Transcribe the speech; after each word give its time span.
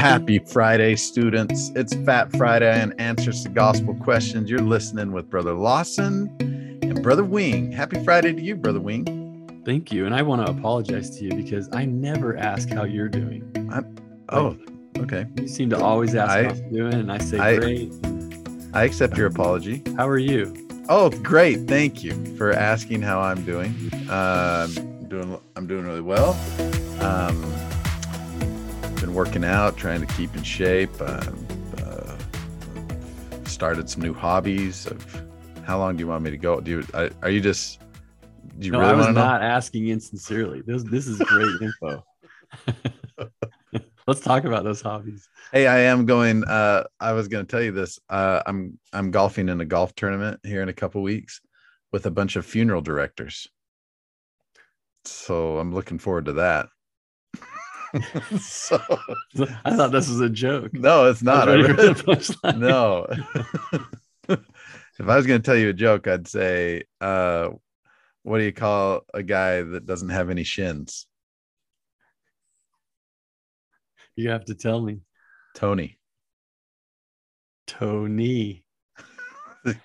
Happy 0.00 0.38
Friday, 0.38 0.96
students. 0.96 1.72
It's 1.76 1.94
Fat 1.94 2.34
Friday 2.34 2.72
and 2.72 2.98
answers 2.98 3.42
to 3.42 3.50
gospel 3.50 3.94
questions. 3.96 4.48
You're 4.48 4.60
listening 4.62 5.12
with 5.12 5.28
Brother 5.28 5.52
Lawson 5.52 6.34
and 6.40 7.02
Brother 7.02 7.22
Wing. 7.22 7.70
Happy 7.70 8.02
Friday 8.02 8.32
to 8.32 8.40
you, 8.40 8.56
Brother 8.56 8.80
Wing. 8.80 9.62
Thank 9.66 9.92
you. 9.92 10.06
And 10.06 10.14
I 10.14 10.22
want 10.22 10.46
to 10.46 10.50
apologize 10.50 11.18
to 11.18 11.24
you 11.26 11.34
because 11.34 11.68
I 11.74 11.84
never 11.84 12.34
ask 12.38 12.70
how 12.70 12.84
you're 12.84 13.10
doing. 13.10 13.44
I'm, 13.70 13.94
oh, 14.30 14.56
okay. 15.00 15.26
You 15.36 15.46
seem 15.46 15.68
to 15.68 15.78
always 15.78 16.14
ask 16.14 16.30
I- 16.30 16.44
how 16.44 16.48
I'm 16.48 16.72
doing, 16.72 16.94
and 16.94 17.12
I 17.12 17.18
say 17.18 17.38
I- 17.38 17.56
great. 17.58 17.92
I 18.72 18.84
accept 18.84 19.18
your 19.18 19.26
apology. 19.26 19.82
How 19.98 20.08
are 20.08 20.16
you? 20.18 20.66
Oh, 20.88 21.10
great. 21.10 21.68
Thank 21.68 22.02
you 22.02 22.14
for 22.36 22.52
asking 22.52 23.02
how 23.02 23.20
I'm 23.20 23.44
doing. 23.44 23.74
Um, 24.08 24.72
doing 25.08 25.38
I'm 25.56 25.66
doing 25.66 25.84
really 25.84 26.00
well. 26.00 26.40
Um, 27.00 27.44
been 29.00 29.14
working 29.14 29.44
out, 29.44 29.76
trying 29.76 30.00
to 30.00 30.14
keep 30.14 30.34
in 30.36 30.42
shape. 30.42 30.90
Um, 31.00 31.46
uh, 31.78 32.16
started 33.44 33.88
some 33.88 34.02
new 34.02 34.12
hobbies. 34.12 34.86
Of 34.86 35.22
how 35.64 35.78
long 35.78 35.96
do 35.96 36.00
you 36.00 36.06
want 36.06 36.22
me 36.22 36.30
to 36.30 36.36
go? 36.36 36.60
Do 36.60 36.70
you 36.70 36.84
I, 36.92 37.10
are 37.22 37.30
you 37.30 37.40
just? 37.40 37.80
Do 38.58 38.66
you 38.66 38.72
no, 38.72 38.80
really 38.80 38.92
I 38.92 38.94
was 38.94 39.06
to 39.06 39.12
know? 39.12 39.20
not 39.20 39.42
asking 39.42 39.88
insincerely. 39.88 40.62
This 40.62 40.82
this 40.84 41.06
is 41.06 41.18
great 41.18 41.48
info. 41.62 42.04
Let's 44.06 44.20
talk 44.20 44.44
about 44.44 44.64
those 44.64 44.82
hobbies. 44.82 45.28
Hey, 45.52 45.66
I 45.66 45.80
am 45.80 46.04
going. 46.04 46.44
Uh, 46.44 46.84
I 46.98 47.12
was 47.12 47.28
going 47.28 47.46
to 47.46 47.50
tell 47.50 47.62
you 47.62 47.72
this. 47.72 47.98
Uh, 48.10 48.42
I'm 48.44 48.78
I'm 48.92 49.10
golfing 49.10 49.48
in 49.48 49.60
a 49.60 49.64
golf 49.64 49.94
tournament 49.94 50.40
here 50.44 50.62
in 50.62 50.68
a 50.68 50.74
couple 50.74 51.00
weeks 51.02 51.40
with 51.92 52.06
a 52.06 52.10
bunch 52.10 52.36
of 52.36 52.44
funeral 52.44 52.82
directors. 52.82 53.48
So 55.04 55.58
I'm 55.58 55.72
looking 55.72 55.98
forward 55.98 56.26
to 56.26 56.34
that. 56.34 56.68
so 58.40 58.78
I 59.64 59.76
thought 59.76 59.92
this 59.92 60.08
was 60.08 60.20
a 60.20 60.28
joke. 60.30 60.72
no, 60.74 61.08
it's 61.08 61.22
not. 61.22 61.48
I 61.48 61.52
I 61.52 61.54
really- 61.56 61.74
for 61.74 61.82
the 61.82 62.14
punchline. 62.14 62.58
no. 62.58 63.06
if 64.98 65.08
I 65.08 65.16
was 65.16 65.26
going 65.26 65.40
to 65.40 65.44
tell 65.44 65.56
you 65.56 65.70
a 65.70 65.72
joke, 65.74 66.06
I'd 66.06 66.28
say, 66.28 66.84
uh, 67.00 67.48
"What 68.22 68.38
do 68.38 68.44
you 68.44 68.52
call 68.52 69.02
a 69.12 69.22
guy 69.22 69.62
that 69.62 69.86
doesn't 69.86 70.10
have 70.10 70.30
any 70.30 70.44
shins?" 70.44 71.06
You 74.16 74.30
have 74.30 74.44
to 74.46 74.54
tell 74.54 74.80
me. 74.80 75.00
Tony. 75.54 75.98
Tony. 77.66 78.64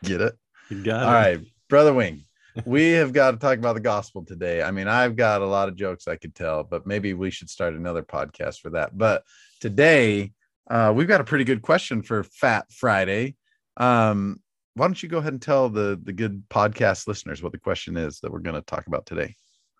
Get 0.03 0.21
it? 0.21 0.35
You 0.69 0.83
got 0.83 1.03
All 1.03 1.09
it. 1.09 1.13
right, 1.13 1.39
brother 1.69 1.93
Wing. 1.93 2.23
We 2.63 2.91
have 2.91 3.11
got 3.11 3.31
to 3.31 3.37
talk 3.37 3.57
about 3.57 3.73
the 3.73 3.81
gospel 3.81 4.23
today. 4.23 4.63
I 4.63 4.71
mean, 4.71 4.87
I've 4.87 5.15
got 5.15 5.41
a 5.41 5.45
lot 5.45 5.67
of 5.67 5.75
jokes 5.75 6.07
I 6.07 6.15
could 6.15 6.33
tell, 6.33 6.63
but 6.63 6.87
maybe 6.87 7.13
we 7.13 7.29
should 7.29 7.49
start 7.49 7.73
another 7.73 8.01
podcast 8.01 8.61
for 8.61 8.69
that. 8.71 8.97
But 8.97 9.23
today, 9.59 10.31
uh, 10.69 10.93
we've 10.95 11.07
got 11.07 11.21
a 11.21 11.25
pretty 11.25 11.43
good 11.43 11.61
question 11.61 12.01
for 12.01 12.23
Fat 12.23 12.71
Friday. 12.71 13.35
Um, 13.77 14.39
why 14.75 14.87
don't 14.87 15.01
you 15.01 15.09
go 15.09 15.17
ahead 15.17 15.33
and 15.33 15.41
tell 15.41 15.69
the 15.69 15.99
the 16.01 16.13
good 16.13 16.43
podcast 16.49 17.07
listeners 17.07 17.43
what 17.43 17.51
the 17.51 17.57
question 17.57 17.97
is 17.97 18.19
that 18.19 18.31
we're 18.31 18.39
going 18.39 18.55
to 18.55 18.61
talk 18.61 18.87
about 18.87 19.05
today? 19.05 19.35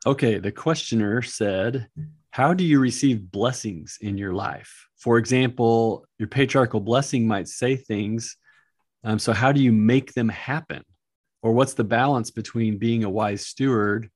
Okay, 0.06 0.38
the 0.38 0.52
questioner 0.52 1.22
said, 1.22 1.88
How 2.32 2.54
do 2.54 2.64
you 2.64 2.80
receive 2.80 3.32
blessings 3.32 3.98
in 4.02 4.18
your 4.18 4.34
life? 4.34 4.88
For 4.98 5.18
example, 5.18 6.06
your 6.20 6.28
patriarchal 6.28 6.80
blessing 6.80 7.28
might 7.28 7.48
say 7.48 7.76
things. 7.76 8.38
Um, 9.04 9.20
so, 9.20 9.34
how 9.34 9.52
do 9.52 9.62
you 9.62 9.72
make 9.72 10.14
them 10.14 10.30
happen? 10.30 10.84
Or 11.46 11.52
what's 11.52 11.76
the 11.76 11.84
balance 11.84 12.32
between 12.32 12.80
being 12.80 13.04
a 13.04 13.10
wise 13.10 13.46
steward 13.46 14.10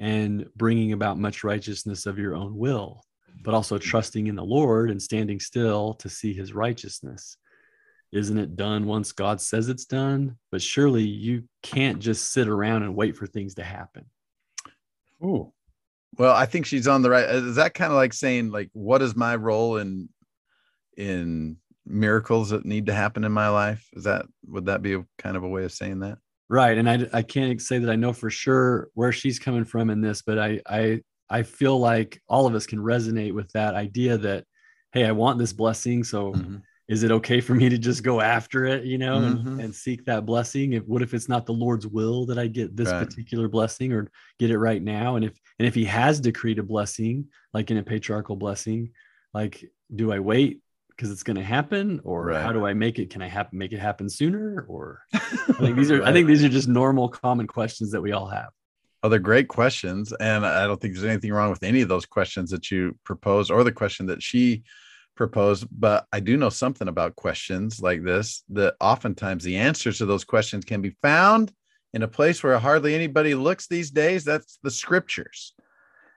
and 0.00 0.48
bringing 0.56 0.92
about 0.92 1.16
much 1.16 1.44
righteousness 1.44 2.06
of 2.06 2.18
your 2.18 2.34
own 2.34 2.56
will, 2.58 3.04
but 3.44 3.54
also 3.54 3.78
mm-hmm. 3.78 3.88
trusting 3.88 4.26
in 4.26 4.34
the 4.34 4.44
Lord 4.44 4.90
and 4.90 5.00
standing 5.00 5.38
still 5.38 5.94
to 6.00 6.08
see 6.08 6.34
his 6.34 6.52
righteousness? 6.52 7.36
Isn't 8.10 8.36
it 8.36 8.56
done 8.56 8.86
once 8.86 9.12
God 9.12 9.40
says 9.40 9.68
it's 9.68 9.84
done? 9.84 10.36
But 10.50 10.60
surely 10.60 11.04
you 11.04 11.44
can't 11.62 12.00
just 12.00 12.32
sit 12.32 12.48
around 12.48 12.82
and 12.82 12.96
wait 12.96 13.16
for 13.16 13.28
things 13.28 13.54
to 13.54 13.62
happen. 13.62 14.06
Ooh. 15.24 15.52
Well, 16.18 16.34
I 16.34 16.46
think 16.46 16.66
she's 16.66 16.88
on 16.88 17.02
the 17.02 17.10
right. 17.10 17.26
Is 17.26 17.54
that 17.54 17.74
kind 17.74 17.92
of 17.92 17.96
like 17.96 18.12
saying, 18.12 18.50
like, 18.50 18.70
what 18.72 19.02
is 19.02 19.14
my 19.14 19.36
role 19.36 19.76
in 19.76 20.08
in 20.96 21.58
miracles 21.86 22.50
that 22.50 22.66
need 22.66 22.86
to 22.86 22.92
happen 22.92 23.22
in 23.22 23.30
my 23.30 23.50
life? 23.50 23.88
Is 23.92 24.02
that 24.02 24.26
would 24.48 24.66
that 24.66 24.82
be 24.82 24.94
a 24.94 25.06
kind 25.16 25.36
of 25.36 25.44
a 25.44 25.48
way 25.48 25.62
of 25.62 25.70
saying 25.70 26.00
that? 26.00 26.18
Right. 26.52 26.76
And 26.76 26.90
I, 26.90 27.08
I 27.14 27.22
can't 27.22 27.62
say 27.62 27.78
that 27.78 27.90
I 27.90 27.96
know 27.96 28.12
for 28.12 28.28
sure 28.28 28.90
where 28.92 29.10
she's 29.10 29.38
coming 29.38 29.64
from 29.64 29.88
in 29.88 30.02
this, 30.02 30.20
but 30.20 30.38
I, 30.38 30.60
I, 30.66 31.00
I 31.30 31.44
feel 31.44 31.78
like 31.78 32.20
all 32.28 32.46
of 32.46 32.54
us 32.54 32.66
can 32.66 32.78
resonate 32.78 33.32
with 33.32 33.50
that 33.52 33.74
idea 33.74 34.18
that, 34.18 34.44
Hey, 34.92 35.06
I 35.06 35.12
want 35.12 35.38
this 35.38 35.54
blessing. 35.54 36.04
So 36.04 36.34
Mhm. 36.34 36.60
is 36.88 37.04
it 37.04 37.10
okay 37.10 37.40
for 37.40 37.54
me 37.54 37.70
to 37.70 37.78
just 37.78 38.02
go 38.02 38.20
after 38.20 38.66
it, 38.66 38.84
you 38.84 38.98
know, 38.98 39.22
Mhm. 39.22 39.56
and, 39.56 39.60
and 39.62 39.74
seek 39.74 40.04
that 40.04 40.26
blessing? 40.26 40.74
If, 40.74 40.84
what 40.84 41.00
if 41.00 41.14
it's 41.14 41.26
not 41.30 41.46
the 41.46 41.54
Lord's 41.54 41.86
will 41.86 42.26
that 42.26 42.38
I 42.38 42.48
get 42.48 42.76
this 42.76 42.92
Right. 42.92 43.08
particular 43.08 43.48
blessing 43.48 43.94
or 43.94 44.10
get 44.38 44.50
it 44.50 44.58
right 44.58 44.82
now? 44.82 45.16
And 45.16 45.24
if, 45.24 45.40
and 45.58 45.66
if 45.66 45.74
he 45.74 45.86
has 45.86 46.20
decreed 46.20 46.58
a 46.58 46.62
blessing, 46.62 47.28
like 47.54 47.70
in 47.70 47.78
a 47.78 47.82
patriarchal 47.82 48.36
blessing, 48.36 48.90
like, 49.32 49.64
do 49.94 50.12
I 50.12 50.18
wait 50.18 50.61
because 50.96 51.10
it's 51.10 51.22
going 51.22 51.36
to 51.36 51.42
happen 51.42 52.00
or 52.04 52.26
Right. 52.26 52.42
how 52.42 52.52
do 52.52 52.66
I 52.66 52.74
make 52.74 52.98
it? 52.98 53.10
Can 53.10 53.22
I 53.22 53.28
happen, 53.28 53.58
make 53.58 53.72
it 53.72 53.78
happen 53.78 54.08
sooner? 54.08 54.64
Or 54.68 55.02
I 55.14 55.18
think 55.60 55.76
these 55.76 55.90
are 55.92 56.02
I 56.02 56.12
think 56.12 56.26
these 56.26 56.44
are 56.44 56.48
just 56.48 56.68
normal 56.68 57.08
common 57.08 57.46
questions 57.46 57.90
that 57.92 58.00
we 58.00 58.12
all 58.12 58.26
have. 58.26 58.50
Oh, 59.02 59.08
they're 59.08 59.18
great 59.18 59.48
questions. 59.48 60.12
And 60.20 60.46
I 60.46 60.66
don't 60.66 60.80
think 60.80 60.94
there's 60.94 61.04
anything 61.04 61.32
wrong 61.32 61.50
with 61.50 61.62
any 61.64 61.80
of 61.82 61.88
those 61.88 62.06
questions 62.06 62.50
that 62.50 62.70
you 62.70 62.96
proposed 63.04 63.50
or 63.50 63.64
the 63.64 63.72
question 63.72 64.06
that 64.06 64.22
she 64.22 64.62
proposed. 65.16 65.66
But 65.70 66.06
I 66.12 66.20
do 66.20 66.36
know 66.36 66.50
something 66.50 66.86
about 66.88 67.16
questions 67.16 67.80
like 67.80 68.04
this 68.04 68.44
that 68.50 68.74
oftentimes 68.80 69.42
the 69.42 69.56
answers 69.56 69.98
to 69.98 70.06
those 70.06 70.24
questions 70.24 70.64
can 70.64 70.80
be 70.82 70.96
found 71.02 71.52
in 71.92 72.02
a 72.02 72.08
place 72.08 72.42
where 72.42 72.58
hardly 72.58 72.94
anybody 72.94 73.34
looks 73.34 73.66
these 73.66 73.90
days. 73.90 74.24
That's 74.24 74.58
the 74.62 74.70
scriptures. 74.70 75.52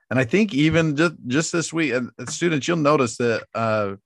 And 0.08 0.20
I 0.20 0.24
think 0.24 0.54
even 0.54 0.94
just, 0.94 1.14
just 1.26 1.52
this 1.52 1.72
week, 1.72 1.92
and 1.92 2.10
and 2.18 2.30
students, 2.30 2.68
you'll 2.68 2.76
notice 2.76 3.16
that 3.16 3.44
uh, 3.52 3.96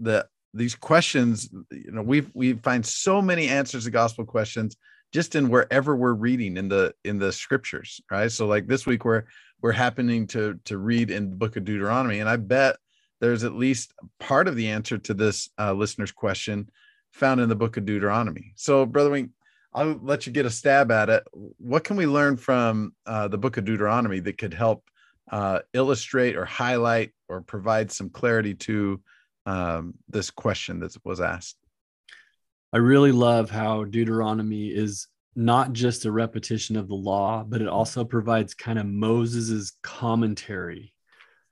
that 0.00 0.28
these 0.54 0.74
questions, 0.74 1.50
you 1.70 1.92
know, 1.92 2.02
we 2.02 2.26
we 2.34 2.54
find 2.54 2.84
so 2.84 3.20
many 3.20 3.48
answers 3.48 3.84
to 3.84 3.90
gospel 3.90 4.24
questions 4.24 4.76
just 5.12 5.34
in 5.34 5.48
wherever 5.48 5.96
we're 5.96 6.12
reading 6.12 6.56
in 6.56 6.68
the 6.68 6.94
in 7.04 7.18
the 7.18 7.32
scriptures 7.32 8.00
right? 8.10 8.30
So 8.30 8.46
like 8.46 8.66
this 8.66 8.86
week 8.86 9.04
we're 9.04 9.24
we're 9.62 9.72
happening 9.72 10.26
to 10.28 10.58
to 10.64 10.78
read 10.78 11.10
in 11.10 11.30
the 11.30 11.36
book 11.36 11.56
of 11.56 11.64
deuteronomy 11.64 12.20
and 12.20 12.28
i 12.28 12.36
bet 12.36 12.76
there's 13.20 13.44
at 13.44 13.54
least 13.54 13.94
part 14.20 14.46
of 14.46 14.56
the 14.56 14.68
answer 14.68 14.98
to 14.98 15.14
this 15.14 15.48
uh, 15.58 15.72
listener's 15.72 16.12
question 16.12 16.68
found 17.12 17.40
in 17.40 17.48
the 17.48 17.56
book 17.56 17.78
of 17.78 17.86
deuteronomy. 17.86 18.52
So 18.56 18.84
brother 18.84 19.10
wing 19.10 19.32
i'll 19.72 19.98
let 20.02 20.26
you 20.26 20.32
get 20.32 20.46
a 20.46 20.50
stab 20.50 20.90
at 20.90 21.08
it. 21.08 21.24
What 21.58 21.84
can 21.84 21.96
we 21.96 22.06
learn 22.06 22.36
from 22.36 22.94
uh, 23.06 23.28
the 23.28 23.38
book 23.38 23.56
of 23.56 23.64
deuteronomy 23.64 24.20
that 24.20 24.38
could 24.38 24.54
help 24.54 24.84
uh, 25.30 25.60
illustrate 25.72 26.36
or 26.36 26.44
highlight 26.44 27.12
or 27.28 27.40
provide 27.40 27.90
some 27.90 28.10
clarity 28.10 28.54
to 28.54 29.00
um, 29.46 29.94
this 30.08 30.30
question 30.30 30.80
that 30.80 30.96
was 31.04 31.20
asked 31.20 31.56
I 32.72 32.78
really 32.78 33.12
love 33.12 33.48
how 33.50 33.84
Deuteronomy 33.84 34.68
is 34.68 35.06
not 35.34 35.72
just 35.72 36.04
a 36.04 36.12
repetition 36.12 36.76
of 36.76 36.88
the 36.88 36.94
law, 36.94 37.42
but 37.42 37.62
it 37.62 37.68
also 37.68 38.04
provides 38.04 38.54
kind 38.54 38.78
of 38.78 38.86
Moses's 38.86 39.72
commentary 39.82 40.92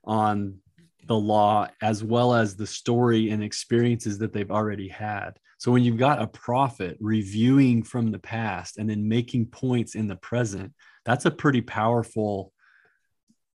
on 0.05 0.59
the 1.07 1.17
law 1.17 1.69
as 1.83 2.03
well 2.03 2.35
as 2.35 2.57
the 2.57 2.67
story 2.67 3.31
and 3.31 3.43
experiences 3.43 4.19
that 4.19 4.33
they've 4.33 4.51
already 4.51 4.89
had. 4.89 5.39
So 5.59 5.71
when 5.71 5.83
you've 5.83 5.99
got 5.99 6.21
a 6.21 6.27
prophet 6.27 6.97
reviewing 7.01 7.83
from 7.83 8.11
the 8.11 8.19
past 8.19 8.79
and 8.79 8.89
then 8.91 9.09
making 9.09 9.47
points 9.47 9.95
in 9.95 10.09
the 10.09 10.17
present, 10.17 10.73
that's 11.05 11.27
a 11.27 11.31
pretty 11.31 11.61
powerful 11.61 12.53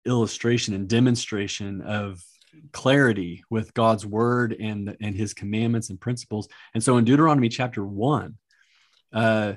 illustration 0.05 0.73
and 0.73 0.87
demonstration 0.87 1.81
of 1.81 2.21
clarity 2.71 3.43
with 3.49 3.73
God's 3.73 4.05
word 4.05 4.55
and 4.59 4.95
and 5.01 5.15
his 5.15 5.33
commandments 5.33 5.89
and 5.89 5.99
principles. 5.99 6.47
And 6.73 6.83
so 6.83 6.97
in 6.97 7.05
Deuteronomy 7.05 7.49
chapter 7.49 7.85
1, 7.85 8.35
uh 9.13 9.53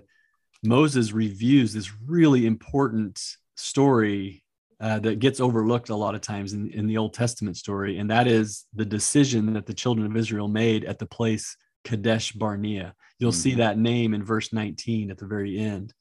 Moses 0.63 1.13
reviews 1.13 1.73
this 1.73 1.91
really 2.07 2.45
important 2.47 3.21
story 3.57 4.45
uh, 4.79 4.99
that 4.99 5.19
gets 5.19 5.41
overlooked 5.41 5.91
a 5.91 5.95
lot 5.97 6.15
of 6.15 6.21
times 6.23 6.53
in, 6.53 6.71
in 6.71 6.87
the 6.87 6.97
Old 6.97 7.13
Testament 7.15 7.57
story, 7.57 7.99
and 7.99 8.11
that 8.11 8.27
is 8.27 8.67
the 8.75 8.85
decision 8.85 9.53
that 9.55 9.67
the 9.67 9.75
children 9.75 10.07
of 10.07 10.17
Israel 10.17 10.49
made 10.49 10.85
at 10.85 10.99
the 10.99 11.07
place 11.07 11.57
Kadesh 11.85 12.33
Barnea. 12.33 12.95
You'll 13.19 13.33
see 13.33 13.53
Mhm. 13.53 13.59
that 13.59 13.79
name 13.79 14.15
in 14.15 14.23
verse 14.25 14.53
19 14.53 15.11
at 15.11 15.19
the 15.19 15.27
very 15.27 15.59
end. 15.59 15.93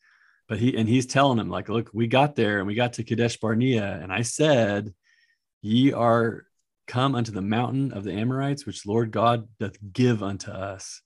But 0.47 0.59
he 0.59 0.75
and 0.77 0.89
he's 0.89 1.05
telling 1.05 1.37
them, 1.37 1.49
like, 1.49 1.69
look, 1.69 1.89
we 1.93 2.07
got 2.07 2.35
there 2.35 2.59
and 2.59 2.67
we 2.67 2.73
got 2.75 2.93
to 2.93 3.03
Kadesh 3.03 3.37
Barnea, 3.37 3.99
and 4.01 4.11
I 4.11 4.23
said, 4.23 4.93
Ye 5.61 5.91
are 5.91 6.45
come 6.89 7.15
unto 7.15 7.31
the 7.31 7.41
mountain 7.41 7.93
of 7.93 8.03
the 8.03 8.11
Amorites, 8.11 8.65
which 8.65 8.85
Lord 8.85 9.11
God 9.11 9.47
doth 9.59 9.77
give 9.93 10.21
unto 10.21 10.51
us. 10.51 11.01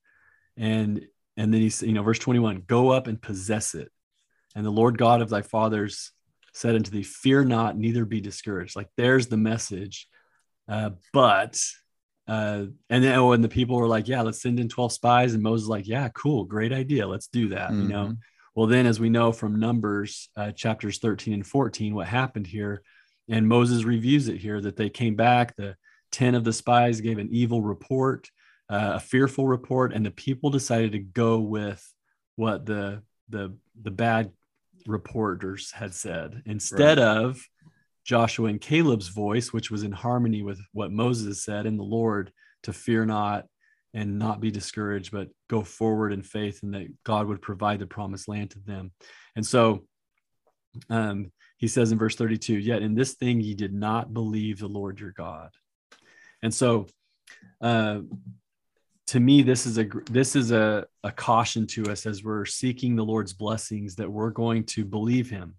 And 0.58 1.06
and 1.36 1.54
then 1.54 1.62
he's, 1.62 1.82
you 1.82 1.94
know, 1.94 2.04
verse 2.04 2.20
21, 2.20 2.64
go 2.68 2.90
up 2.90 3.08
and 3.08 3.22
possess 3.22 3.76
it. 3.76 3.92
And 4.56 4.66
the 4.66 4.72
Lord 4.72 4.98
God 4.98 5.22
of 5.22 5.30
thy 5.30 5.42
fathers 5.42 6.12
said 6.54 6.76
unto 6.76 6.92
thee, 6.92 7.04
Fear 7.04 7.46
not, 7.46 7.78
neither 7.78 8.06
be 8.06 8.22
discouraged. 8.22 8.76
Like 8.76 8.90
there's 8.98 9.28
the 9.28 9.38
message. 9.38 10.08
Uh, 10.68 10.92
but 11.12 11.60
uh, 12.28 12.66
and 12.90 13.04
then 13.04 13.26
when 13.26 13.40
oh, 13.40 13.42
the 13.42 13.50
people 13.50 13.76
were 13.76 13.88
like, 13.88 14.08
yeah, 14.08 14.22
let's 14.22 14.42
send 14.42 14.60
in 14.60 14.70
12 14.70 14.94
spies. 14.94 15.34
And 15.34 15.44
Moses 15.44 15.68
like, 15.68 15.88
yeah, 15.88 16.08
cool. 16.10 16.46
Great 16.46 16.72
idea. 16.72 17.08
Let's 17.08 17.28
do 17.28 17.50
that. 17.50 17.72
Mm-hmm. 17.72 17.82
You 17.82 17.88
know? 17.90 18.04
Mm-hmm. 18.06 18.14
Well, 18.56 18.68
then 18.68 18.86
as 18.86 19.00
we 19.00 19.10
know 19.10 19.32
from 19.32 19.60
numbers, 19.60 20.30
uh, 20.38 20.52
chapters 20.52 21.00
13 21.00 21.34
and 21.34 21.46
14, 21.46 21.96
what 21.96 22.08
happened 22.08 22.48
here, 22.48 22.84
and 23.30 23.48
Moses 23.48 23.84
reviews 23.84 24.28
it 24.28 24.38
here 24.38 24.60
that 24.62 24.76
they 24.76 24.90
came 24.90 25.16
back, 25.16 25.56
the 25.56 25.76
10 26.12 26.36
of 26.36 26.44
the 26.44 26.54
spies 26.54 27.02
gave 27.02 27.18
an 27.18 27.30
evil 27.32 27.62
report, 27.62 28.30
uh, 28.70 28.94
a 28.96 29.00
fearful 29.00 29.48
report, 29.48 29.94
and 29.94 30.06
the 30.06 30.12
people 30.12 30.50
decided 30.50 30.92
to 30.92 31.00
go 31.00 31.40
with 31.40 31.84
what 32.36 32.66
the, 32.66 33.02
the, 33.30 33.56
the 33.82 33.92
bad 33.92 34.32
reporters 34.86 35.72
had 35.72 35.94
said 35.94 36.44
instead 36.46 36.98
right. 36.98 37.08
of 37.08 37.42
Joshua 38.04 38.50
and 38.50 38.60
Caleb's 38.60 39.08
voice, 39.08 39.54
which 39.54 39.72
was 39.72 39.84
in 39.84 39.92
harmony 39.92 40.42
with 40.42 40.60
what 40.74 40.92
Moses 40.92 41.44
said 41.44 41.66
in 41.66 41.78
the 41.78 41.84
Lord 41.84 42.32
to 42.64 42.74
fear 42.74 43.06
not 43.06 43.46
and 43.94 44.18
not 44.18 44.42
be 44.42 44.52
discouraged, 44.52 45.12
but 45.12 45.30
go 45.50 45.64
forward 45.64 46.12
in 46.12 46.24
faith 46.24 46.64
and 46.64 46.74
that 46.74 46.88
God 47.04 47.28
would 47.28 47.42
provide 47.42 47.80
the 47.80 47.86
promised 47.86 48.28
land 48.28 48.52
to 48.52 48.60
them. 48.60 48.92
And 49.36 49.46
so 49.46 49.86
um, 50.90 51.32
he 51.58 51.68
says 51.68 51.92
in 51.92 51.98
verse 51.98 52.16
32, 52.16 52.58
yet 52.58 52.82
in 52.82 52.96
this 52.96 53.14
thing 53.14 53.40
ye 53.40 53.54
did 53.54 53.74
not 53.74 54.14
believe 54.14 54.60
the 54.60 54.68
Lord 54.68 55.00
your 55.00 55.12
God. 55.12 55.50
And 56.42 56.54
so 56.54 56.88
uh, 57.62 58.00
to 59.08 59.20
me, 59.20 59.42
this 59.42 59.66
is 59.66 59.78
a 59.78 59.86
this 60.10 60.36
is 60.36 60.52
a, 60.52 60.86
a 61.04 61.12
caution 61.12 61.68
to 61.68 61.84
us 61.86 62.06
as 62.06 62.24
we're 62.24 62.46
seeking 62.46 62.96
the 62.96 63.06
Lord's 63.06 63.34
blessings 63.34 63.96
that 63.96 64.12
we're 64.12 64.32
going 64.32 64.64
to 64.66 64.84
believe 64.86 65.30
him 65.30 65.56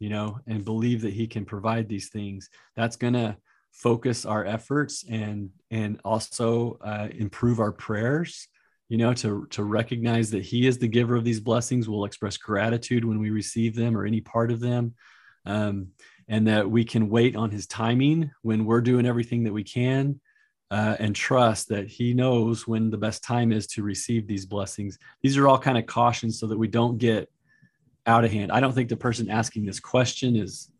you 0.00 0.08
know, 0.08 0.40
and 0.48 0.64
believe 0.64 1.02
that 1.02 1.12
he 1.12 1.28
can 1.28 1.44
provide 1.44 1.88
these 1.88 2.08
things, 2.08 2.48
that's 2.74 2.96
going 2.96 3.12
to 3.12 3.36
focus 3.70 4.24
our 4.24 4.44
efforts 4.44 5.04
and 5.08 5.50
and 5.70 6.00
also 6.04 6.76
uh, 6.82 7.06
improve 7.12 7.60
our 7.60 7.70
prayers 7.70 8.48
you 8.90 8.98
know 8.98 9.14
to 9.14 9.46
to 9.50 9.64
recognize 9.64 10.30
that 10.30 10.44
he 10.44 10.66
is 10.66 10.76
the 10.76 10.88
giver 10.88 11.16
of 11.16 11.24
these 11.24 11.40
blessings 11.40 11.88
we'll 11.88 12.04
express 12.04 12.36
gratitude 12.36 13.04
when 13.04 13.18
we 13.18 13.30
receive 13.30 13.74
them 13.74 13.96
or 13.96 14.04
any 14.04 14.20
part 14.20 14.50
of 14.50 14.60
them 14.60 14.94
um, 15.46 15.88
and 16.28 16.46
that 16.46 16.70
we 16.70 16.84
can 16.84 17.08
wait 17.08 17.34
on 17.34 17.50
his 17.50 17.66
timing 17.66 18.30
when 18.42 18.66
we're 18.66 18.82
doing 18.82 19.06
everything 19.06 19.42
that 19.44 19.52
we 19.52 19.64
can 19.64 20.20
uh, 20.70 20.96
and 21.00 21.16
trust 21.16 21.68
that 21.68 21.88
he 21.88 22.12
knows 22.12 22.66
when 22.66 22.90
the 22.90 22.98
best 22.98 23.24
time 23.24 23.50
is 23.50 23.66
to 23.66 23.82
receive 23.82 24.26
these 24.26 24.44
blessings 24.44 24.98
these 25.22 25.38
are 25.38 25.48
all 25.48 25.58
kind 25.58 25.78
of 25.78 25.86
cautions 25.86 26.38
so 26.38 26.46
that 26.46 26.58
we 26.58 26.68
don't 26.68 26.98
get 26.98 27.30
out 28.06 28.24
of 28.24 28.32
hand. 28.32 28.52
I 28.52 28.60
don't 28.60 28.72
think 28.72 28.88
the 28.88 28.96
person 28.96 29.30
asking 29.30 29.64
this 29.64 29.80
question 29.80 30.36
is 30.36 30.70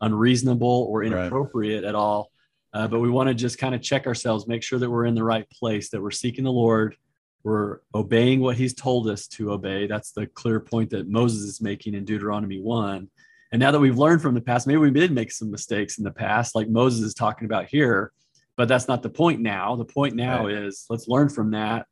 unreasonable 0.00 0.86
or 0.88 1.02
inappropriate 1.02 1.82
right. 1.82 1.88
at 1.88 1.94
all. 1.94 2.30
Uh, 2.72 2.86
but 2.86 3.00
we 3.00 3.10
want 3.10 3.28
to 3.28 3.34
just 3.34 3.58
kind 3.58 3.74
of 3.74 3.82
check 3.82 4.06
ourselves, 4.06 4.46
make 4.46 4.62
sure 4.62 4.78
that 4.78 4.88
we're 4.88 5.06
in 5.06 5.14
the 5.14 5.24
right 5.24 5.48
place, 5.50 5.90
that 5.90 6.00
we're 6.00 6.10
seeking 6.10 6.44
the 6.44 6.52
Lord, 6.52 6.96
we're 7.42 7.78
obeying 7.94 8.40
what 8.40 8.56
He's 8.56 8.74
told 8.74 9.08
us 9.08 9.26
to 9.28 9.52
obey. 9.52 9.86
That's 9.86 10.12
the 10.12 10.26
clear 10.26 10.60
point 10.60 10.90
that 10.90 11.08
Moses 11.08 11.42
is 11.42 11.60
making 11.60 11.94
in 11.94 12.04
Deuteronomy 12.04 12.60
1. 12.60 13.08
And 13.52 13.60
now 13.60 13.70
that 13.70 13.80
we've 13.80 13.98
learned 13.98 14.22
from 14.22 14.34
the 14.34 14.40
past, 14.40 14.66
maybe 14.66 14.78
we 14.78 14.90
did 14.90 15.10
make 15.10 15.32
some 15.32 15.50
mistakes 15.50 15.98
in 15.98 16.04
the 16.04 16.10
past, 16.10 16.54
like 16.54 16.68
Moses 16.68 17.02
is 17.02 17.14
talking 17.14 17.46
about 17.46 17.66
here, 17.66 18.12
but 18.56 18.68
that's 18.68 18.86
not 18.86 19.02
the 19.02 19.10
point 19.10 19.40
now. 19.40 19.74
The 19.74 19.84
point 19.84 20.14
now 20.14 20.46
right. 20.46 20.54
is 20.54 20.86
let's 20.88 21.08
learn 21.08 21.28
from 21.28 21.50
that 21.52 21.86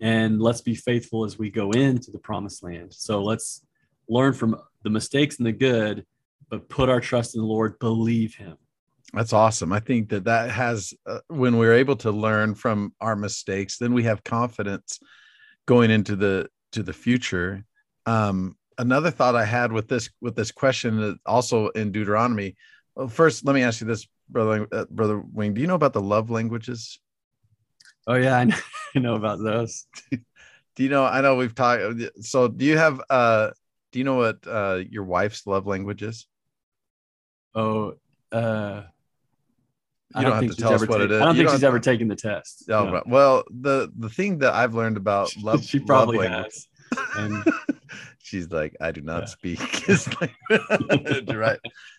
and 0.00 0.40
let's 0.40 0.60
be 0.60 0.74
faithful 0.74 1.24
as 1.24 1.38
we 1.38 1.50
go 1.50 1.70
into 1.70 2.10
the 2.10 2.18
promised 2.18 2.62
land. 2.62 2.92
So 2.92 3.22
let's 3.22 3.64
learn 4.08 4.32
from 4.32 4.56
the 4.82 4.90
mistakes 4.90 5.38
and 5.38 5.46
the 5.46 5.52
good, 5.52 6.06
but 6.48 6.68
put 6.68 6.88
our 6.88 7.00
trust 7.00 7.34
in 7.34 7.40
the 7.40 7.46
Lord, 7.46 7.78
believe 7.78 8.34
Him. 8.34 8.56
That's 9.12 9.32
awesome. 9.32 9.72
I 9.72 9.80
think 9.80 10.08
that 10.08 10.24
that 10.24 10.50
has, 10.50 10.94
uh, 11.06 11.18
when 11.28 11.58
we're 11.58 11.74
able 11.74 11.96
to 11.96 12.10
learn 12.10 12.54
from 12.54 12.94
our 13.00 13.14
mistakes, 13.14 13.76
then 13.78 13.92
we 13.92 14.04
have 14.04 14.24
confidence 14.24 14.98
going 15.66 15.90
into 15.90 16.16
the 16.16 16.48
to 16.72 16.82
the 16.82 16.92
future. 16.92 17.64
Um, 18.06 18.56
another 18.78 19.10
thought 19.10 19.36
I 19.36 19.44
had 19.44 19.70
with 19.70 19.88
this 19.88 20.08
with 20.20 20.34
this 20.34 20.50
question, 20.50 21.18
also 21.26 21.68
in 21.68 21.92
Deuteronomy. 21.92 22.56
Well, 22.94 23.08
first, 23.08 23.44
let 23.44 23.54
me 23.54 23.62
ask 23.62 23.80
you 23.80 23.86
this, 23.86 24.06
brother 24.30 24.66
uh, 24.72 24.86
brother 24.90 25.20
Wing. 25.20 25.52
Do 25.52 25.60
you 25.60 25.66
know 25.66 25.74
about 25.74 25.92
the 25.92 26.00
love 26.00 26.30
languages? 26.30 26.98
Oh 28.06 28.14
yeah, 28.14 28.38
I 28.38 28.44
know, 28.44 28.56
I 28.96 28.98
know 28.98 29.14
about 29.14 29.42
those. 29.42 29.86
do 30.10 30.18
you 30.82 30.88
know? 30.88 31.04
I 31.04 31.20
know 31.20 31.36
we've 31.36 31.54
talked. 31.54 31.82
So, 32.22 32.48
do 32.48 32.64
you 32.64 32.78
have 32.78 33.00
uh 33.10 33.50
do 33.92 33.98
you 33.98 34.04
know 34.04 34.16
what 34.16 34.38
uh, 34.46 34.82
your 34.88 35.04
wife's 35.04 35.46
love 35.46 35.66
language 35.66 36.02
is? 36.02 36.26
Oh, 37.54 37.94
uh, 38.32 38.84
you 40.14 40.22
don't, 40.22 40.30
don't 40.30 40.42
have 40.42 40.56
to 40.56 40.62
tell 40.62 40.74
us 40.74 40.80
what 40.86 40.98
take, 40.98 41.06
it 41.06 41.12
is. 41.12 41.20
I 41.20 41.24
don't 41.24 41.36
you 41.36 41.42
think 41.42 41.52
she's 41.52 41.64
ever 41.64 41.80
taken 41.80 42.08
the 42.08 42.16
test. 42.16 42.64
Oh, 42.68 42.84
no. 42.84 43.02
well, 43.06 43.44
the 43.50 43.90
the 43.96 44.08
thing 44.08 44.38
that 44.38 44.54
I've 44.54 44.74
learned 44.74 44.96
about 44.96 45.34
love, 45.36 45.64
she 45.64 45.78
probably 45.78 46.28
love 46.28 46.44
has. 46.44 46.68
And 47.16 47.44
she's 48.18 48.50
like, 48.50 48.76
I 48.80 48.92
do 48.92 49.00
not 49.00 49.22
yeah. 49.22 49.56
speak 49.56 51.28
right. 51.34 51.58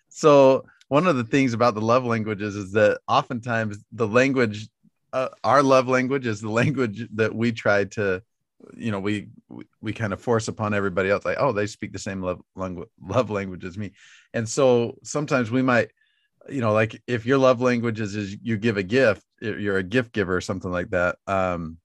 So 0.09 0.65
one 0.89 1.07
of 1.07 1.15
the 1.15 1.23
things 1.23 1.53
about 1.53 1.73
the 1.75 1.81
love 1.81 2.05
languages 2.05 2.55
is 2.55 2.71
that 2.73 2.99
oftentimes 3.07 3.77
the 3.91 4.07
language, 4.07 4.67
uh, 5.11 5.29
our 5.43 5.63
love 5.63 5.87
language 5.87 6.27
is 6.27 6.41
the 6.41 6.51
language 6.51 7.07
that 7.15 7.33
we 7.33 7.51
try 7.51 7.85
to 7.85 8.21
you 8.75 8.91
know 8.91 8.99
we 8.99 9.27
we, 9.49 9.65
we 9.81 9.91
kind 9.91 10.13
of 10.13 10.21
force 10.21 10.47
upon 10.47 10.73
everybody 10.73 11.09
else 11.09 11.25
like 11.25 11.35
oh 11.37 11.51
they 11.51 11.67
speak 11.67 11.91
the 11.91 11.99
same 11.99 12.21
love 12.21 12.41
language 12.55 12.87
love 13.05 13.29
language 13.29 13.65
as 13.65 13.77
me 13.77 13.91
and 14.33 14.47
so 14.47 14.97
sometimes 15.03 15.51
we 15.51 15.61
might 15.61 15.91
you 16.49 16.61
know 16.61 16.73
like 16.73 17.01
if 17.07 17.25
your 17.25 17.37
love 17.37 17.61
language 17.61 17.99
is, 17.99 18.15
is 18.15 18.37
you 18.41 18.57
give 18.57 18.77
a 18.77 18.83
gift 18.83 19.23
you're 19.39 19.77
a 19.77 19.83
gift 19.83 20.11
giver 20.11 20.35
or 20.35 20.41
something 20.41 20.71
like 20.71 20.89
that 20.89 21.17
um 21.27 21.77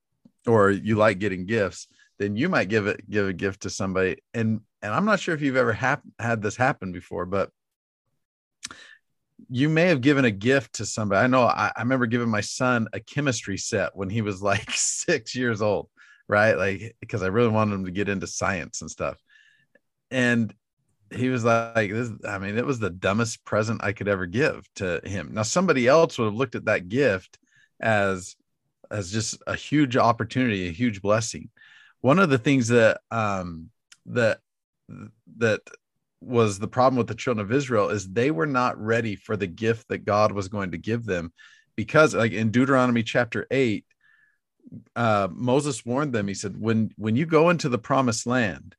or 0.46 0.70
you 0.70 0.96
like 0.96 1.18
getting 1.18 1.46
gifts 1.46 1.88
then 2.18 2.36
you 2.36 2.48
might 2.48 2.68
give 2.68 2.86
it 2.86 3.08
give 3.08 3.28
a 3.28 3.32
gift 3.32 3.62
to 3.62 3.70
somebody 3.70 4.16
and 4.34 4.60
and 4.82 4.92
i'm 4.92 5.04
not 5.04 5.20
sure 5.20 5.34
if 5.34 5.40
you've 5.40 5.56
ever 5.56 5.72
hap- 5.72 6.02
had 6.18 6.42
this 6.42 6.56
happen 6.56 6.92
before 6.92 7.26
but 7.26 7.50
you 9.48 9.68
may 9.68 9.86
have 9.86 10.00
given 10.00 10.24
a 10.24 10.32
gift 10.32 10.74
to 10.74 10.84
somebody. 10.84 11.24
I 11.24 11.28
know 11.28 11.44
I, 11.44 11.70
I, 11.74 11.82
remember 11.82 12.06
giving 12.06 12.28
my 12.28 12.40
son 12.40 12.88
a 12.92 12.98
chemistry 12.98 13.56
set 13.56 13.94
when 13.94 14.10
he 14.10 14.20
was 14.20 14.42
like 14.42 14.68
six 14.72 15.34
years 15.34 15.62
old 15.62 15.88
right? 16.28 16.54
Like, 16.54 16.94
because 17.00 17.22
I 17.22 17.28
really 17.28 17.48
wanted 17.48 17.74
him 17.74 17.84
to 17.86 17.90
get 17.90 18.08
into 18.08 18.26
science 18.26 18.82
and 18.82 18.90
stuff. 18.90 19.20
And 20.10 20.54
he 21.12 21.28
was 21.28 21.44
like, 21.44 21.90
this, 21.90 22.10
I 22.26 22.38
mean, 22.38 22.58
it 22.58 22.66
was 22.66 22.78
the 22.78 22.90
dumbest 22.90 23.44
present 23.44 23.82
I 23.82 23.92
could 23.92 24.08
ever 24.08 24.26
give 24.26 24.68
to 24.76 25.00
him. 25.04 25.30
Now, 25.32 25.42
somebody 25.42 25.86
else 25.86 26.18
would 26.18 26.26
have 26.26 26.34
looked 26.34 26.54
at 26.54 26.66
that 26.66 26.88
gift 26.88 27.38
as, 27.80 28.36
as 28.90 29.12
just 29.12 29.42
a 29.46 29.54
huge 29.54 29.96
opportunity, 29.96 30.68
a 30.68 30.72
huge 30.72 31.02
blessing. 31.02 31.50
One 32.00 32.18
of 32.18 32.30
the 32.30 32.38
things 32.38 32.68
that, 32.68 33.00
um, 33.10 33.70
that, 34.06 34.40
that 35.38 35.60
was 36.20 36.58
the 36.58 36.68
problem 36.68 36.98
with 36.98 37.06
the 37.06 37.14
children 37.14 37.44
of 37.44 37.52
Israel 37.52 37.90
is 37.90 38.08
they 38.08 38.30
were 38.30 38.46
not 38.46 38.80
ready 38.82 39.16
for 39.16 39.36
the 39.36 39.46
gift 39.46 39.88
that 39.88 40.04
God 40.04 40.32
was 40.32 40.48
going 40.48 40.72
to 40.72 40.78
give 40.78 41.04
them 41.04 41.32
because 41.76 42.14
like 42.14 42.32
in 42.32 42.50
Deuteronomy 42.50 43.02
chapter 43.02 43.46
8 43.50 43.84
uh, 44.96 45.28
Moses 45.30 45.84
warned 45.84 46.12
them. 46.12 46.28
He 46.28 46.34
said, 46.34 46.60
"When 46.60 46.90
when 46.96 47.16
you 47.16 47.26
go 47.26 47.50
into 47.50 47.68
the 47.68 47.78
promised 47.78 48.26
land, 48.26 48.74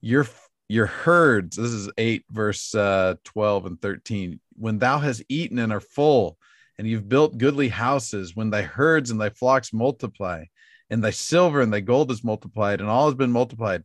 your 0.00 0.24
your 0.70 0.86
herds. 0.86 1.56
This 1.56 1.72
is 1.72 1.90
eight 1.98 2.24
verse 2.30 2.76
uh, 2.76 3.16
twelve 3.24 3.66
and 3.66 3.80
thirteen. 3.82 4.38
When 4.56 4.78
thou 4.78 4.98
hast 4.98 5.24
eaten 5.28 5.58
and 5.58 5.72
are 5.72 5.80
full, 5.80 6.38
and 6.78 6.86
you've 6.86 7.08
built 7.08 7.38
goodly 7.38 7.68
houses, 7.68 8.36
when 8.36 8.50
thy 8.50 8.62
herds 8.62 9.10
and 9.10 9.20
thy 9.20 9.30
flocks 9.30 9.72
multiply, 9.72 10.44
and 10.88 11.02
thy 11.02 11.10
silver 11.10 11.60
and 11.60 11.72
thy 11.72 11.80
gold 11.80 12.12
is 12.12 12.22
multiplied, 12.22 12.80
and 12.80 12.88
all 12.88 13.06
has 13.06 13.16
been 13.16 13.32
multiplied, 13.32 13.82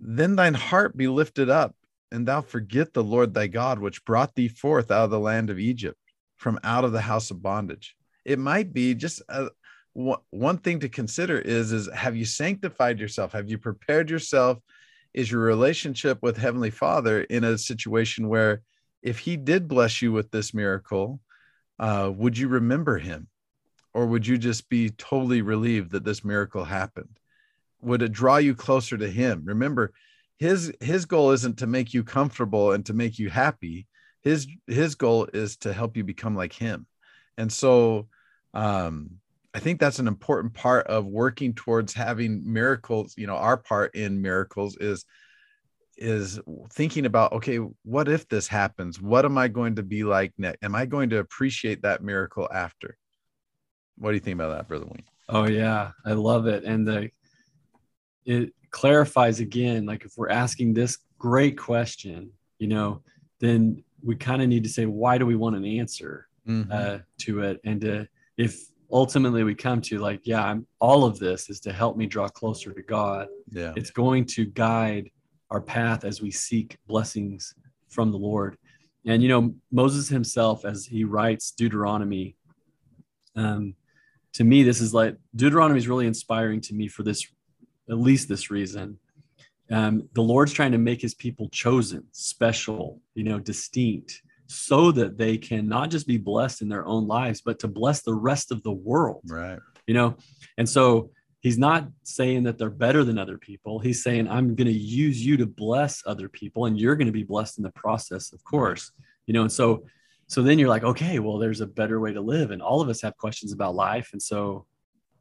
then 0.00 0.36
thine 0.36 0.54
heart 0.54 0.96
be 0.96 1.06
lifted 1.06 1.50
up, 1.50 1.76
and 2.10 2.26
thou 2.26 2.40
forget 2.40 2.94
the 2.94 3.04
Lord 3.04 3.34
thy 3.34 3.46
God, 3.46 3.78
which 3.78 4.04
brought 4.06 4.34
thee 4.34 4.48
forth 4.48 4.90
out 4.90 5.04
of 5.04 5.10
the 5.10 5.20
land 5.20 5.50
of 5.50 5.58
Egypt, 5.58 6.00
from 6.38 6.58
out 6.64 6.84
of 6.84 6.92
the 6.92 7.02
house 7.02 7.30
of 7.30 7.42
bondage." 7.42 7.94
It 8.24 8.38
might 8.38 8.72
be 8.72 8.94
just 8.94 9.20
a, 9.28 9.50
one 9.92 10.58
thing 10.58 10.80
to 10.80 10.88
consider 10.88 11.38
is 11.38 11.72
is 11.72 11.90
have 11.92 12.16
you 12.16 12.24
sanctified 12.24 12.98
yourself 12.98 13.32
have 13.32 13.50
you 13.50 13.58
prepared 13.58 14.08
yourself 14.08 14.58
is 15.14 15.30
your 15.30 15.42
relationship 15.42 16.18
with 16.22 16.36
heavenly 16.36 16.70
father 16.70 17.22
in 17.22 17.44
a 17.44 17.58
situation 17.58 18.28
where 18.28 18.62
if 19.02 19.18
he 19.18 19.36
did 19.36 19.68
bless 19.68 20.02
you 20.02 20.12
with 20.12 20.30
this 20.30 20.54
miracle 20.54 21.20
uh, 21.80 22.12
would 22.14 22.36
you 22.36 22.46
remember 22.46 22.98
him? 22.98 23.26
Or 23.94 24.06
would 24.06 24.26
you 24.26 24.38
just 24.38 24.68
be 24.68 24.90
totally 24.90 25.42
relieved 25.42 25.92
that 25.92 26.04
this 26.04 26.22
miracle 26.22 26.64
happened? 26.64 27.18
Would 27.80 28.02
it 28.02 28.12
draw 28.12 28.36
you 28.36 28.54
closer 28.54 28.96
to 28.98 29.10
him? 29.10 29.42
Remember 29.46 29.92
his 30.38 30.72
his 30.80 31.06
goal 31.06 31.32
isn't 31.32 31.58
to 31.58 31.66
make 31.66 31.92
you 31.92 32.04
comfortable 32.04 32.72
and 32.72 32.84
to 32.86 32.92
make 32.92 33.18
you 33.18 33.30
happy. 33.30 33.88
His 34.20 34.46
his 34.66 34.94
goal 34.94 35.28
is 35.32 35.56
to 35.58 35.72
help 35.72 35.96
you 35.96 36.04
become 36.04 36.36
like 36.36 36.52
him. 36.52 36.86
And 37.38 37.50
so 37.50 38.08
um 38.52 39.19
I 39.52 39.58
think 39.58 39.80
that's 39.80 39.98
an 39.98 40.06
important 40.06 40.54
part 40.54 40.86
of 40.86 41.06
working 41.06 41.54
towards 41.54 41.92
having 41.92 42.42
miracles. 42.44 43.14
You 43.16 43.26
know, 43.26 43.36
our 43.36 43.56
part 43.56 43.94
in 43.94 44.22
miracles 44.22 44.76
is 44.76 45.04
is 45.96 46.40
thinking 46.72 47.04
about 47.04 47.32
okay, 47.32 47.58
what 47.84 48.08
if 48.08 48.28
this 48.28 48.48
happens? 48.48 49.00
What 49.00 49.24
am 49.24 49.36
I 49.36 49.48
going 49.48 49.76
to 49.76 49.82
be 49.82 50.04
like 50.04 50.32
next? 50.38 50.62
Am 50.62 50.74
I 50.74 50.86
going 50.86 51.10
to 51.10 51.18
appreciate 51.18 51.82
that 51.82 52.02
miracle 52.02 52.48
after? 52.52 52.96
What 53.98 54.10
do 54.10 54.14
you 54.14 54.20
think 54.20 54.36
about 54.36 54.56
that, 54.56 54.68
Brother 54.68 54.86
Wayne? 54.86 55.04
Oh 55.28 55.46
yeah, 55.46 55.90
I 56.04 56.12
love 56.12 56.46
it. 56.46 56.64
And 56.64 56.86
the 56.86 57.10
it 58.24 58.52
clarifies 58.70 59.40
again, 59.40 59.86
like 59.86 60.04
if 60.04 60.12
we're 60.16 60.30
asking 60.30 60.74
this 60.74 60.98
great 61.18 61.58
question, 61.58 62.30
you 62.58 62.68
know, 62.68 63.02
then 63.40 63.82
we 64.02 64.16
kind 64.16 64.42
of 64.42 64.48
need 64.48 64.64
to 64.64 64.70
say, 64.70 64.86
why 64.86 65.18
do 65.18 65.26
we 65.26 65.36
want 65.36 65.56
an 65.56 65.64
answer 65.64 66.28
mm-hmm. 66.46 66.70
uh, 66.72 66.98
to 67.18 67.42
it? 67.42 67.60
And 67.64 67.80
to, 67.80 68.08
if 68.36 68.60
ultimately 68.92 69.44
we 69.44 69.54
come 69.54 69.80
to 69.82 69.98
like, 69.98 70.20
yeah, 70.24 70.44
I'm 70.44 70.66
all 70.80 71.04
of 71.04 71.18
this 71.18 71.50
is 71.50 71.60
to 71.60 71.72
help 71.72 71.96
me 71.96 72.06
draw 72.06 72.28
closer 72.28 72.72
to 72.72 72.82
God. 72.82 73.28
Yeah. 73.50 73.72
It's 73.76 73.90
going 73.90 74.26
to 74.26 74.44
guide 74.44 75.10
our 75.50 75.60
path 75.60 76.04
as 76.04 76.22
we 76.22 76.30
seek 76.30 76.78
blessings 76.86 77.54
from 77.88 78.10
the 78.12 78.18
Lord. 78.18 78.56
And 79.06 79.22
you 79.22 79.28
know, 79.28 79.54
Moses 79.72 80.08
himself, 80.08 80.64
as 80.64 80.86
he 80.86 81.04
writes 81.04 81.52
Deuteronomy, 81.52 82.36
um, 83.36 83.74
to 84.34 84.44
me, 84.44 84.62
this 84.62 84.80
is 84.80 84.94
like 84.94 85.16
Deuteronomy 85.34 85.78
is 85.78 85.88
really 85.88 86.06
inspiring 86.06 86.60
to 86.62 86.74
me 86.74 86.88
for 86.88 87.02
this, 87.02 87.26
at 87.88 87.98
least 87.98 88.28
this 88.28 88.50
reason. 88.50 88.98
Um, 89.70 90.08
the 90.14 90.22
Lord's 90.22 90.52
trying 90.52 90.72
to 90.72 90.78
make 90.78 91.00
his 91.00 91.14
people 91.14 91.48
chosen, 91.48 92.04
special, 92.12 93.00
you 93.14 93.24
know, 93.24 93.38
distinct, 93.38 94.22
so 94.50 94.90
that 94.90 95.16
they 95.16 95.38
can 95.38 95.68
not 95.68 95.90
just 95.90 96.06
be 96.06 96.18
blessed 96.18 96.60
in 96.60 96.68
their 96.68 96.84
own 96.84 97.06
lives, 97.06 97.40
but 97.40 97.60
to 97.60 97.68
bless 97.68 98.02
the 98.02 98.14
rest 98.14 98.50
of 98.50 98.62
the 98.64 98.72
world. 98.72 99.22
Right. 99.26 99.58
You 99.86 99.94
know, 99.94 100.16
and 100.58 100.68
so 100.68 101.10
he's 101.40 101.56
not 101.56 101.88
saying 102.02 102.42
that 102.44 102.58
they're 102.58 102.68
better 102.68 103.04
than 103.04 103.16
other 103.16 103.38
people. 103.38 103.78
He's 103.78 104.02
saying, 104.02 104.28
I'm 104.28 104.56
going 104.56 104.66
to 104.66 104.72
use 104.72 105.24
you 105.24 105.36
to 105.36 105.46
bless 105.46 106.02
other 106.04 106.28
people, 106.28 106.66
and 106.66 106.78
you're 106.78 106.96
going 106.96 107.06
to 107.06 107.12
be 107.12 107.22
blessed 107.22 107.58
in 107.58 107.64
the 107.64 107.70
process, 107.70 108.32
of 108.32 108.42
course. 108.42 108.90
You 109.26 109.34
know, 109.34 109.42
and 109.42 109.52
so 109.52 109.84
so 110.26 110.42
then 110.42 110.60
you're 110.60 110.68
like, 110.68 110.84
okay, 110.84 111.18
well, 111.18 111.38
there's 111.38 111.60
a 111.60 111.66
better 111.66 111.98
way 111.98 112.12
to 112.12 112.20
live. 112.20 112.52
And 112.52 112.62
all 112.62 112.80
of 112.80 112.88
us 112.88 113.02
have 113.02 113.16
questions 113.16 113.52
about 113.52 113.74
life. 113.74 114.10
And 114.12 114.22
so 114.22 114.64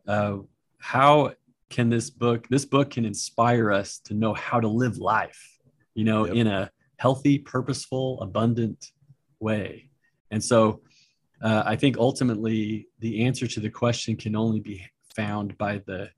uh, 0.08 0.38
how 0.78 1.34
can 1.72 1.90
this 1.90 2.12
book, 2.12 2.48
this 2.50 2.64
book 2.64 2.92
can 2.92 3.06
inspire 3.06 3.72
us 3.72 4.00
to 4.06 4.14
know 4.14 4.36
how 4.36 4.60
to 4.60 4.68
live 4.68 5.00
life, 5.00 5.58
you 5.96 6.04
know, 6.04 6.28
yep. 6.28 6.36
in 6.36 6.46
a 6.46 6.70
healthy, 6.98 7.40
purposeful, 7.40 8.22
abundant 8.22 8.92
way. 9.40 9.90
And 10.32 10.44
so 10.44 10.82
uh, 11.42 11.64
I 11.66 11.76
think 11.76 11.98
ultimately 11.98 12.88
the 13.00 13.26
answer 13.26 13.48
to 13.48 13.60
the 13.60 13.70
question 13.70 14.16
can 14.16 14.36
only 14.36 14.60
be 14.60 14.86
found 15.16 15.58
by 15.58 15.82
the 15.86 16.10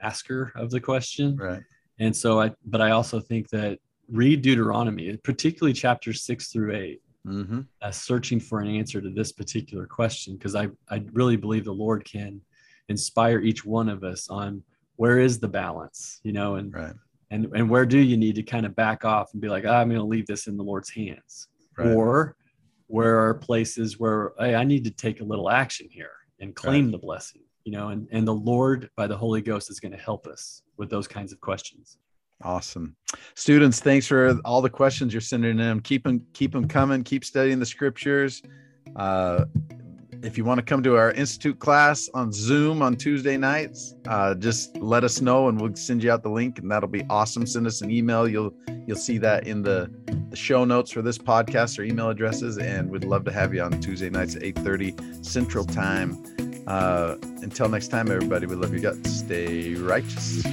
asker 0.00 0.52
of 0.56 0.70
the 0.70 0.80
question. 0.80 1.36
Right. 1.36 1.62
And 1.98 2.14
so 2.14 2.40
I, 2.40 2.52
but 2.64 2.80
I 2.80 2.90
also 2.90 3.20
think 3.20 3.48
that 3.50 3.78
read 4.08 4.42
Deuteronomy, 4.42 5.16
particularly 5.18 5.72
chapters 5.72 6.22
six 6.22 6.48
through 6.48 6.76
eight 6.76 7.02
mm-hmm. 7.26 7.60
uh, 7.82 7.90
searching 7.90 8.40
for 8.40 8.60
an 8.60 8.68
answer 8.68 9.00
to 9.00 9.10
this 9.10 9.32
particular 9.32 9.86
question 9.86 10.36
because 10.36 10.54
I, 10.54 10.68
I 10.88 11.04
really 11.12 11.36
believe 11.36 11.64
the 11.64 11.72
Lord 11.72 12.04
can 12.04 12.40
inspire 12.88 13.40
each 13.40 13.64
one 13.64 13.88
of 13.88 14.04
us 14.04 14.28
on 14.28 14.62
where 14.96 15.18
is 15.18 15.38
the 15.38 15.48
balance, 15.48 16.20
you 16.22 16.32
know, 16.32 16.56
and 16.56 16.72
right. 16.72 16.94
and 17.30 17.46
and 17.54 17.68
where 17.68 17.84
do 17.84 17.98
you 17.98 18.16
need 18.16 18.34
to 18.36 18.42
kind 18.42 18.64
of 18.64 18.74
back 18.76 19.04
off 19.04 19.32
and 19.32 19.42
be 19.42 19.48
like, 19.48 19.64
oh, 19.64 19.72
I'm 19.72 19.88
going 19.88 20.00
to 20.00 20.06
leave 20.06 20.26
this 20.26 20.46
in 20.46 20.56
the 20.56 20.64
Lord's 20.64 20.90
hands, 20.90 21.48
right. 21.78 21.94
or 21.94 22.36
where 22.88 23.18
are 23.26 23.34
places 23.34 23.98
where 23.98 24.32
hey, 24.38 24.54
I 24.54 24.64
need 24.64 24.84
to 24.84 24.90
take 24.90 25.20
a 25.20 25.24
little 25.24 25.50
action 25.50 25.88
here 25.90 26.12
and 26.40 26.54
claim 26.54 26.86
right. 26.86 26.92
the 26.92 26.98
blessing, 26.98 27.42
you 27.64 27.72
know, 27.72 27.88
and 27.88 28.08
and 28.12 28.26
the 28.26 28.34
Lord 28.34 28.90
by 28.96 29.06
the 29.06 29.16
Holy 29.16 29.42
Ghost 29.42 29.70
is 29.70 29.80
going 29.80 29.92
to 29.92 29.98
help 29.98 30.26
us 30.26 30.62
with 30.76 30.90
those 30.90 31.08
kinds 31.08 31.32
of 31.32 31.40
questions. 31.40 31.98
Awesome. 32.42 32.94
Students, 33.34 33.80
thanks 33.80 34.06
for 34.06 34.38
all 34.44 34.60
the 34.60 34.70
questions 34.70 35.14
you're 35.14 35.20
sending 35.22 35.58
in. 35.58 35.80
Keep 35.80 36.04
them, 36.04 36.26
keep 36.34 36.52
them 36.52 36.68
coming. 36.68 37.02
Keep 37.02 37.24
studying 37.24 37.58
the 37.58 37.66
scriptures. 37.66 38.42
Uh, 38.94 39.46
if 40.22 40.36
you 40.36 40.44
want 40.44 40.58
to 40.58 40.64
come 40.64 40.82
to 40.82 40.96
our 40.96 41.12
institute 41.12 41.58
class 41.58 42.08
on 42.14 42.32
Zoom 42.32 42.82
on 42.82 42.96
Tuesday 42.96 43.36
nights, 43.36 43.94
uh, 44.08 44.34
just 44.34 44.76
let 44.76 45.04
us 45.04 45.20
know 45.20 45.48
and 45.48 45.60
we'll 45.60 45.74
send 45.74 46.02
you 46.02 46.10
out 46.10 46.22
the 46.22 46.30
link, 46.30 46.58
and 46.58 46.70
that'll 46.70 46.88
be 46.88 47.04
awesome. 47.08 47.46
Send 47.46 47.66
us 47.66 47.80
an 47.80 47.90
email. 47.90 48.28
You'll 48.28 48.54
you'll 48.86 48.96
see 48.96 49.18
that 49.18 49.46
in 49.46 49.62
the, 49.62 49.90
the 50.30 50.36
show 50.36 50.64
notes 50.64 50.90
for 50.90 51.02
this 51.02 51.18
podcast 51.18 51.78
or 51.78 51.82
email 51.82 52.10
addresses, 52.10 52.58
and 52.58 52.90
we'd 52.90 53.04
love 53.04 53.24
to 53.24 53.32
have 53.32 53.54
you 53.54 53.62
on 53.62 53.80
Tuesday 53.80 54.10
nights 54.10 54.36
at 54.36 54.42
8:30 54.42 55.24
Central 55.24 55.64
Time. 55.64 56.22
Uh, 56.66 57.16
until 57.42 57.68
next 57.68 57.88
time, 57.88 58.10
everybody, 58.10 58.46
we 58.46 58.56
love 58.56 58.72
you 58.72 58.80
guts. 58.80 59.10
Stay 59.10 59.74
righteous. 59.74 60.44